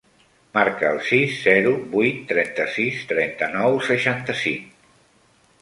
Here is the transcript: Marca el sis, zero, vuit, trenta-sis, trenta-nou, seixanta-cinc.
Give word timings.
Marca 0.57 0.87
el 0.93 1.01
sis, 1.09 1.35
zero, 1.49 1.75
vuit, 1.93 2.23
trenta-sis, 2.33 3.05
trenta-nou, 3.13 3.81
seixanta-cinc. 3.93 4.93